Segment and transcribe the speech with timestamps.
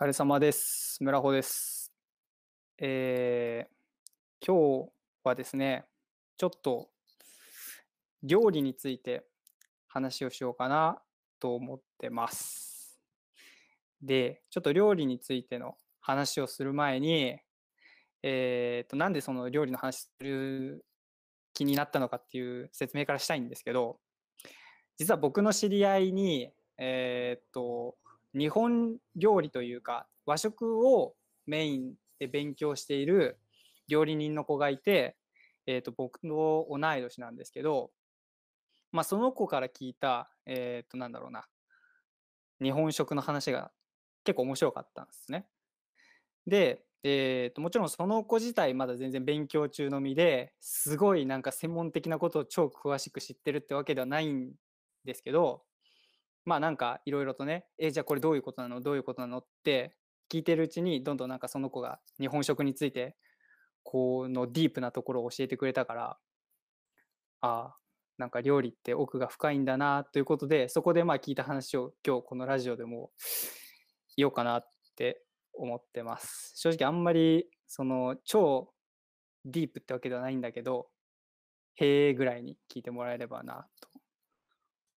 [0.00, 0.96] 疲れ様です。
[1.04, 1.92] 村穂です。
[2.78, 4.90] えー、今日
[5.24, 5.84] はですね、
[6.38, 6.88] ちょっと
[8.22, 9.26] 料理について
[9.88, 11.02] 話をしようかな
[11.38, 12.98] と思ってます。
[14.00, 17.38] で、ちょっと料理についての話をする前に、
[18.22, 20.82] えー、と、なんでその料理の話する
[21.52, 23.98] 気になったのかっていう説明からしたいんですけど、
[24.96, 27.96] 実は僕の知り合いに、えー、と、
[28.34, 31.14] 日本料理というか和食を
[31.46, 33.38] メインで勉強している
[33.88, 35.16] 料理人の子がいて、
[35.66, 37.90] えー、と僕の同い年なんですけど、
[38.92, 41.46] まあ、その子から聞いた、えー、となんだろうな
[42.62, 43.72] 日本食の話が
[44.24, 45.46] 結構面白かったんですね。
[46.46, 54.52] で、えー、ともちろんその子自体まだ全然勉強中の身ですごいなんか専門的なことを超詳しく知ってるってわけではないん
[55.04, 55.62] ですけど
[56.44, 58.80] まあなんかいろいろとね、え、じゃあこれどういうことなの？
[58.80, 59.38] どういうことなの？
[59.38, 59.96] って
[60.32, 63.16] 聞いてるうちに、どんどんなんかその子が日本食について、
[63.82, 66.18] このディープなところを教えてくれたから、
[67.40, 67.76] ああ、
[68.18, 73.10] なんか料理って奥が深いんだなということで、そこでまあ聞いた話を今日このラジオでも
[74.16, 75.22] 言おうかなって
[75.54, 76.52] 思ってます。
[76.56, 78.72] 正直あんまりその超
[79.44, 80.88] ディープってわけではないんだけど、
[81.76, 83.88] へえぐらいに聞いてもらえればなと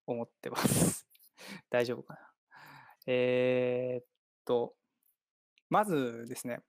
[0.05, 1.07] 思ってます。
[1.69, 2.33] 大丈夫かな。
[3.07, 4.05] えー、っ
[4.45, 4.75] と、
[5.69, 6.59] まずですね、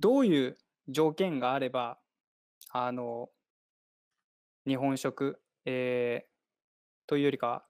[0.00, 2.00] どういう条件があれば、
[2.70, 3.30] あの、
[4.66, 6.28] 日本食、えー、
[7.06, 7.66] というよりか、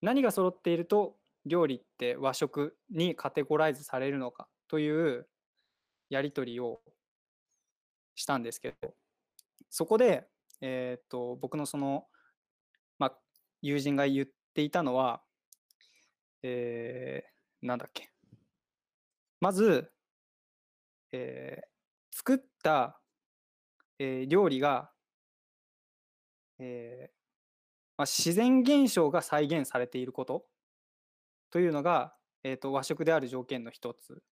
[0.00, 5.28] 何が揃っていると料理って和食にカテゴライズされるのかという
[6.10, 6.80] やり取りを
[8.14, 8.94] したんですけど、
[9.70, 10.28] そこで、
[10.60, 12.06] えー、っと、僕のその、
[13.62, 15.22] 友人が言っていたのは、
[16.42, 18.10] えー、なんだっけ。
[19.40, 19.90] まず、
[21.12, 23.00] えー、作った、
[23.98, 24.90] えー料理が、
[26.58, 27.12] えー
[27.96, 30.44] まあ、自然現象が再現されていること
[31.50, 32.14] というのが、
[32.44, 34.22] えー、と和食である条件の一つ。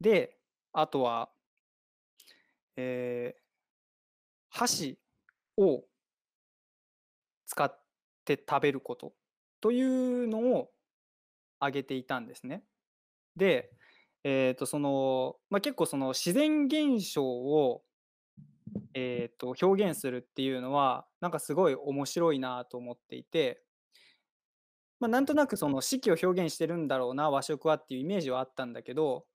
[0.00, 0.36] で、
[0.72, 1.30] あとは、
[2.76, 3.46] えー
[4.56, 4.98] 箸
[5.58, 5.84] を
[7.44, 7.85] 使っ
[8.26, 9.14] て食べること
[9.60, 10.68] というのを
[11.60, 12.62] 挙げていたんですね。
[13.36, 13.70] で、
[14.24, 17.82] えー、とそのまあ、結構その自然現象を、
[18.94, 23.62] えー、と表現するっていうのはなんかすごい面白いなと思っていて、
[24.98, 29.26] まあ、なんとなくその四季を表現してるんだろうな和食はっていうイメージはあったんだけど、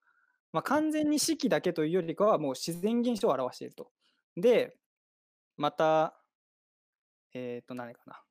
[0.52, 3.92] まあ、完全に四季だけというよりかはもう自然現象を表していると。
[4.36, 4.76] で
[5.58, 6.16] また
[7.34, 8.22] えっ、と何かな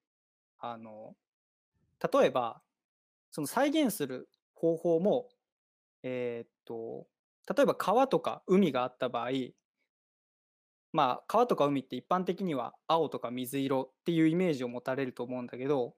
[0.61, 1.15] あの
[2.13, 2.63] 例えば
[3.31, 5.29] その再現する方法も
[6.03, 7.07] えっ、と
[7.55, 9.31] 例えば川とか海があった場合
[10.93, 15.95] まあ川とか海って一般的には青とか水色っていうイメージを持たれると思うんだけど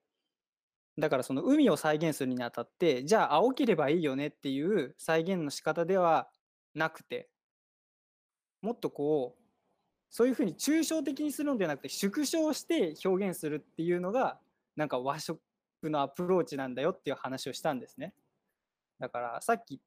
[0.99, 6.29] だからその海を再現するにあたってじゃあ青ければいいよねっていう再現の仕方では
[6.75, 7.29] なくて
[8.61, 9.43] もっとこう
[10.11, 14.39] そういうふうに抽象的にするのではなくて縮小して表現するっていうのが
[14.77, 15.41] なんか和食
[15.85, 18.15] のアプローチなんだよっていう話をしたんですね。
[18.99, 19.81] だからさっき言っ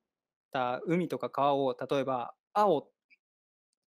[0.51, 2.89] た海とか川を例えば青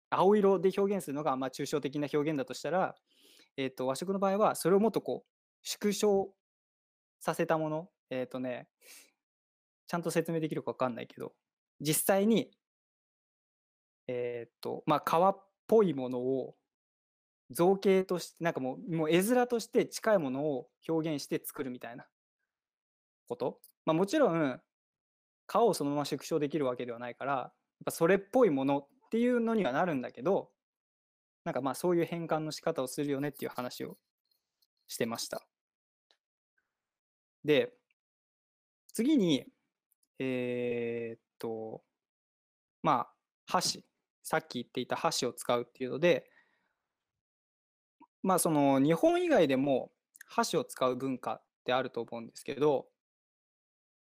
[0.09, 2.95] 青色で表現するのがまあ抽象的な表現だとしたら、
[3.57, 5.29] えー、と和食の場合はそれをもっとこう
[5.63, 6.31] 縮小
[7.19, 8.67] させたものえっ、とね
[9.87, 11.33] ちゃんと説明できるか分かんないけど
[11.81, 12.51] 実際に
[14.07, 16.55] えっ、とまあ川っぽいものを
[17.51, 22.05] 造形としてなんかもうもう絵面として近いものを表現して作るみたいな
[23.27, 24.59] こと、まあ、もちろん
[25.47, 27.51] 顔をそのまま縮小できるわけではないからやっ
[27.85, 30.49] ぱそれっぽいものっていうのにはなるんだけど
[31.43, 33.97] なんかまあそういう変換の仕方をするよねっていう話を
[34.87, 35.45] してました。
[37.43, 37.73] で
[38.93, 39.45] 次に
[40.17, 41.83] えーっと
[42.81, 43.13] まあ
[43.45, 43.85] 箸
[44.23, 46.27] さっき言っていた箸を使うっていうので
[48.25, 49.91] まあその日本以外でも
[50.27, 52.87] 箸を使う文化ってあると思うんですけど。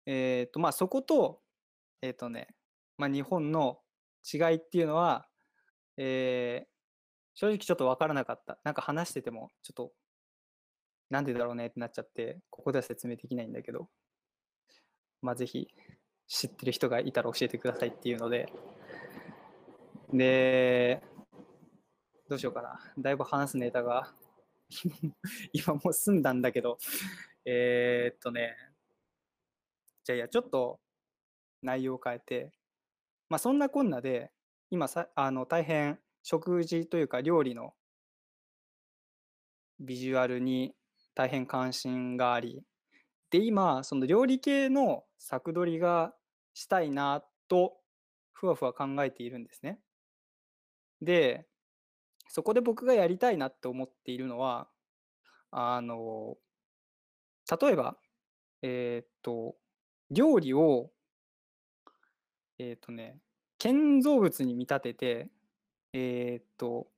[0.08, 1.42] えーとまあそこと
[2.00, 2.46] えーとね
[2.96, 3.80] まあ日本の
[4.32, 5.26] 違いっていうのは
[5.96, 6.68] えー
[7.34, 8.60] 正直ちょっと分からなかった。
[8.62, 9.92] なんか話しててもちょっと
[11.10, 13.88] なんでだろうねってなっちゃってここでは説明できないんだけど。
[15.20, 15.68] まあぜひ
[16.28, 18.52] 知ってる人がいたら教えてくださいっていうので。
[20.12, 21.02] で、
[22.28, 22.80] どうしようかな。
[22.98, 24.12] だいぶ話すネタが。
[25.52, 26.78] 今もう済んだんだけど、
[27.44, 28.56] えーっとね、
[30.04, 30.80] じゃあいや、ちょっと
[31.62, 32.52] 内容を変えて、
[33.28, 34.32] まあ、そんなこんなで、
[34.70, 37.74] 今さ、あの、大変食事というか料理の
[39.78, 40.74] ビジュアルに
[41.14, 42.62] 大変関心があり、
[43.30, 46.14] で、今、その料理系の作取りが
[46.54, 47.76] したいなと、
[48.32, 49.80] ふわふわ考えているんですね。
[51.00, 51.46] で、
[52.28, 54.68] そこで僕がやりたいなって思っているのは、
[55.50, 56.38] あの、
[57.60, 57.96] 例えば、
[58.62, 59.56] えーっと、
[60.10, 60.90] 料理を、
[62.58, 63.18] えーっとね、
[63.58, 65.30] 建造物に見立てて、
[65.92, 66.88] えーっと、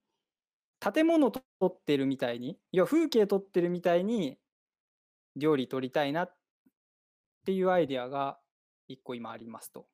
[0.80, 4.38] 建物撮ってるみたいに、いや、風景撮ってるみたいに
[5.36, 6.36] 料理撮りたいなっ
[7.44, 8.38] ていうアイデアが
[8.88, 9.86] 一個今ありますと。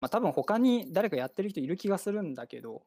[0.00, 2.86] まあ、多分他に誰かやってる人いる気がするんだけど、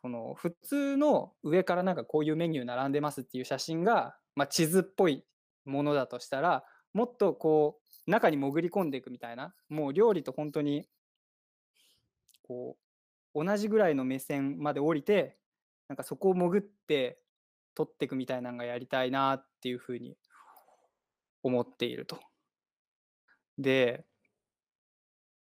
[0.00, 5.24] その普通の上からなんかこういうメニュー並んでますっていう写真が、まあ、地図っぽい
[5.64, 10.88] ものだとしたら、もっとこう中に潜り込んでいくみたいな、もう料理と本当に
[12.42, 12.76] こ
[13.34, 15.36] う同じぐらいの目線まで降りて、
[15.88, 17.18] なんかそこを潜って
[17.74, 20.16] 撮っていくみたいなのがやりたいなっていうふうに
[21.42, 22.18] 思っていると。
[23.58, 24.04] で、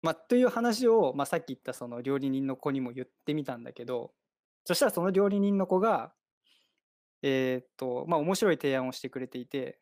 [0.02, 4.12] まあ、という話を、まあ、さっき言ったその料理人の子にも言ってみたんだけど、
[4.66, 6.12] そしたらその料理人の子が、
[7.22, 9.80] えーっと、まあ、面白い提案をしてくれていて、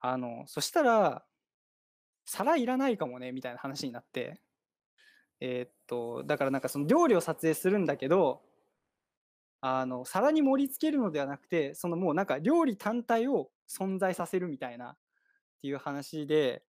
[0.00, 1.24] あの、そしたら、
[2.26, 4.40] 皿いらないかもね、みたいな話になって、
[5.40, 8.42] えーっと、だからなんかその料理を撮影するんだけど、
[9.60, 14.96] あの、皿に盛り付けるのではなくて、そのもうなんか料理単体を存在させるみたいなっ
[15.62, 16.64] ていう話で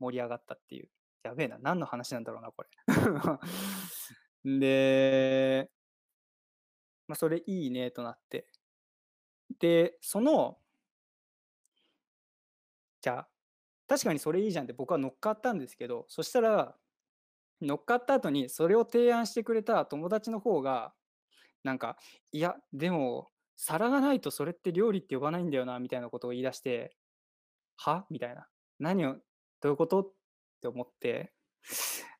[0.00, 0.88] 盛り上がったっていう。
[1.22, 2.68] やべえな、何の話なんだろうな、これ。
[4.46, 5.68] で、
[7.08, 8.46] まあ、それいいねとなって。
[9.58, 10.58] で、その、
[13.00, 13.28] じゃあ、
[13.88, 16.76] 確かにそれいいじゃんって僕は乗っかったんですけど、そしたら、
[17.60, 20.94] 乗っかった後にそれを提案してくれた友達の方が、
[21.64, 21.96] なんか、
[22.30, 26.96] いや、でも、皿がないとそれって料理って呼ばないんだよな、みたいなことを言い出して、
[27.76, 28.06] は？
[28.10, 28.46] みたいな。
[28.78, 29.14] 何を、
[29.60, 30.02] どういうこと？
[30.02, 30.12] っ
[30.60, 31.32] て思って、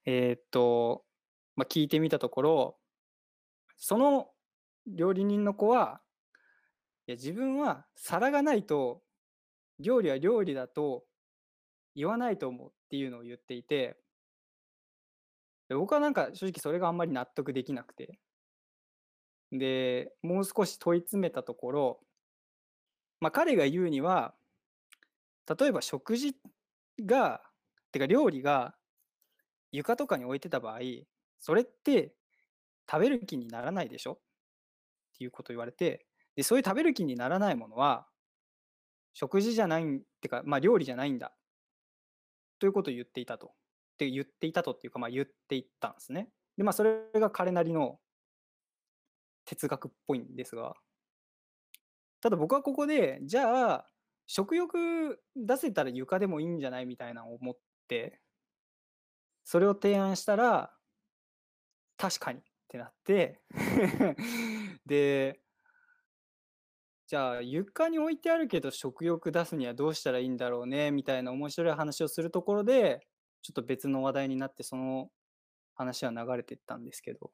[0.04, 1.04] えーっと、
[1.56, 2.76] まあ、聞いてみたところ、
[3.76, 4.28] その
[4.86, 6.00] 料理人の子は、
[7.06, 9.02] いや、自分は皿がないと、
[9.78, 11.04] 料理は料理だと
[11.94, 13.96] 言わないと思うっていうのを言っていて、
[15.70, 18.18] 僕はなんか正直それがあんまり納得できなくて、
[19.52, 22.00] で、もう少し問い詰めたところ、
[23.20, 24.34] まあ、彼が言うには、
[25.58, 26.36] 例えば食事
[27.00, 27.42] が、
[27.92, 28.74] てか料理が
[29.72, 30.80] 床とかに置いてた場合、
[31.38, 32.14] それって
[32.90, 34.12] 食べる気にならないでしょ？
[34.12, 34.18] っ
[35.18, 38.06] ていうこと言われて、で、そういう食べる気にならないものは、
[39.14, 41.34] 食事じゃないん、てか、まあ、料理じゃないんだ。
[42.58, 43.46] ということを言っていたと。
[43.46, 43.50] っ
[43.98, 46.28] て言っていたとっていうか、まあ、言っていったんですね。
[46.58, 47.98] で、まあ、それが彼なりの
[49.46, 50.74] 哲学っぽいんですが、
[52.20, 53.90] ただ僕はここで、じゃあ、
[54.26, 56.86] 食欲出せたら床でもいいんじゃない？
[56.86, 57.58] みたいなのを思っ
[57.88, 58.20] て、
[59.44, 60.75] それを提案したら、
[61.96, 63.40] 確かにってなって、
[64.86, 65.40] で、
[67.06, 73.06] じゃあ床に置いてあるけど食欲出すにはどうしたらいいんだろうねみたいな面白い話をするところで、
[73.42, 75.10] ちょっと別の話題になってその
[75.74, 77.30] 話は流れてったんですけど、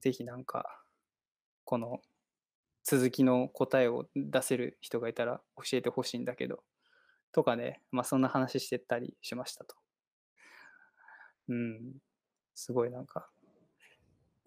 [0.00, 0.82] ぜひなんか、
[1.64, 2.00] この
[2.84, 6.62] 続きの答えを出せる人がいたら教えてほしいんだけど、
[7.32, 9.76] とかね、まあそんな話してたりしましたと。
[11.48, 11.94] うん、
[12.60, 13.30] すごいなんか、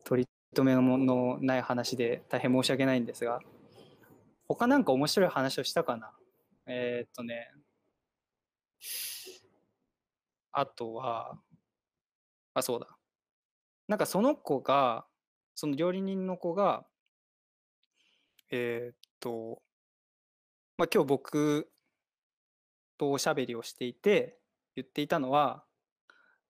[0.03, 3.39] 取り留めのない話で大変申し訳ないんですが、
[4.47, 6.11] 他なんか面白い話をしたかな？
[6.67, 7.51] えーっとね、
[10.51, 11.39] あとは、
[12.53, 12.87] あ、そうだ。
[13.87, 15.07] なんかその子が、
[15.55, 16.85] その料理人の子が、
[18.51, 19.63] えーっと、
[20.77, 21.71] まあ、今日僕
[22.99, 24.37] とおしゃべりをしていて
[24.75, 25.63] 言っていたのは、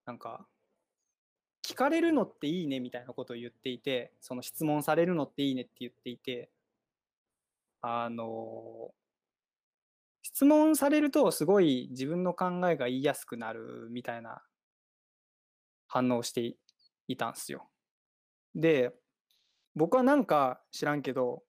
[0.05, 0.45] なんか、
[1.63, 6.49] 聞かれるのっていいねみたいなことを言っていて、その質問されるのっていいねって言っていて、
[7.81, 8.91] あの、
[10.21, 14.41] 質問されるとすごい自分の考えが言いやすくなるみたいな
[15.87, 16.57] 反応してい
[17.07, 17.69] いたんですよ。
[18.55, 18.93] で、
[19.75, 21.43] 僕はなんか知らんけど、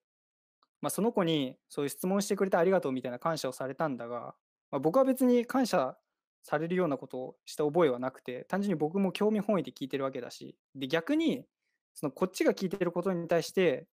[0.80, 4.34] まあ、その子にそういう質問してくれてありがとうみたいな感謝をされたんだが、
[4.70, 5.96] まあ、僕は別に感謝
[6.44, 11.46] されるようなことをした覚えはなくて、単純に僕も興味本位で聞いてるわけだし、で、逆に、
[11.94, 13.88] そのこっちが聞いてることに対して、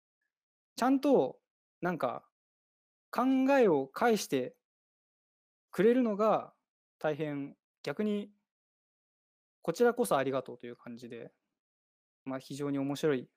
[0.76, 1.38] ちゃんと
[1.82, 2.24] なんか
[3.12, 3.24] 考
[3.60, 4.56] えを返して
[5.72, 6.52] くれるのが
[6.98, 8.32] 大変逆に
[9.62, 11.32] こちらこそありがとうという感じで、
[12.26, 13.28] まあ、非常に面白い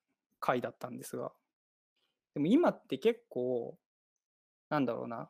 [0.41, 1.33] 回だったんですが、
[2.33, 3.77] でも今って結構、
[4.71, 5.29] なんだろうな、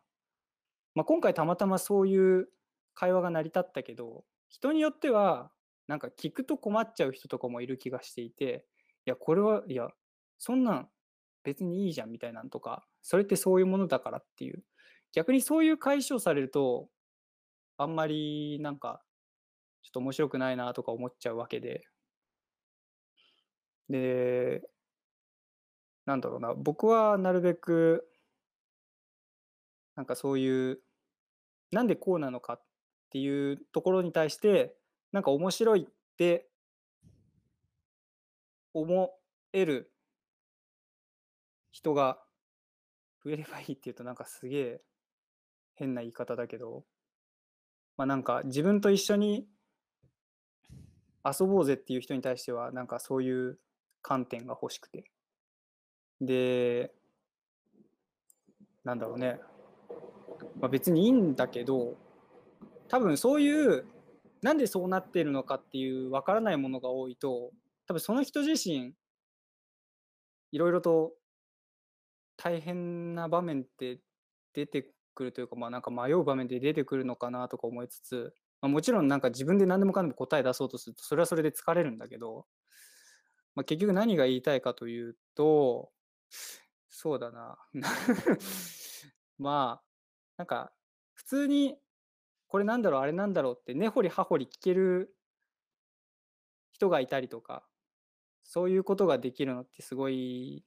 [0.95, 2.49] まあ、今回たまたまそういう
[2.95, 5.53] 会話が成り立ったけど、人によっては、
[5.89, 8.67] なんか聞くと困っちゃう人とかもいる気がしていて、
[9.07, 9.89] いや、これは、いや、
[10.39, 10.91] そんなん
[11.45, 14.65] 別にいいじゃんみたいなんとか、それってそういうものだからっていう、
[15.13, 16.89] 逆にそういう解消されると、
[17.79, 19.03] あんまりなんか、
[19.83, 21.85] ちょっと面白くないなとか思っちゃうわけで、
[23.89, 24.63] で、
[26.07, 28.09] なんだろうな、僕はなるべく、
[29.97, 30.81] なんかそういう、
[31.73, 32.61] なんでこうなのか
[33.13, 34.75] っていうところに対して、
[35.13, 36.49] なんか面白いって
[38.73, 39.11] 思
[39.53, 39.93] える
[41.73, 42.19] 人が
[43.23, 44.81] 増えればいいっていうとなんかすげえ
[45.75, 46.85] 変な言い方だけど、
[47.99, 49.47] まあなんか自分と一緒に
[51.23, 53.59] 遊ぼうぜっていう人に対してはなんかそういう
[54.01, 55.05] 観点が欲しくて。
[56.23, 56.95] で、
[58.85, 59.39] なんだろうね。
[60.59, 61.99] まあ、別にいいんだけど、
[62.93, 63.87] 多分そういう、
[64.43, 67.51] なんでそうなってるのかっていう分からないものが多いと、
[67.87, 68.93] 多分その人自身、
[70.53, 71.15] いろいろと
[72.37, 74.01] 大変な場面って
[74.53, 82.45] 出てくるというか、まあなんか迷う場面で出てくるのかなとか思いつつ、まあ、もちろんなんか自分で何でもかんでも答え出そうとすると、それはそれで疲れるんだけど、
[83.55, 85.91] まあ、結局何が言いたいかというと、
[86.91, 87.57] そうだな。
[89.39, 89.85] まあ、
[90.37, 90.75] なんか、
[91.15, 91.79] 普通に、
[92.53, 95.17] これなんだろう、あれなんだろうって根掘り葉掘り聞ける
[96.75, 97.65] 人がいたりとか、
[98.45, 100.63] そういうことができるのってすごい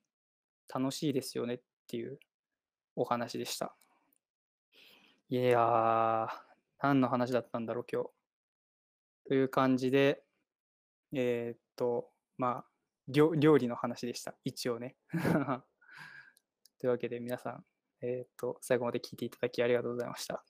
[0.67, 2.19] 楽しいですよねっていう
[2.95, 3.75] お話でした。
[5.29, 6.27] いやー、
[6.81, 8.09] 何の話だったんだろう、今日。
[9.27, 10.23] という感じで、
[11.13, 12.65] えー、っと、まあ、
[13.07, 14.33] 料理の話でした。
[14.43, 14.95] 一応ね。
[16.81, 17.63] というわけで皆さん、
[18.01, 20.43] えっ、と、最後まで聞いていただきありがとうございました。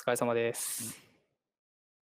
[0.00, 1.09] お疲れ様です。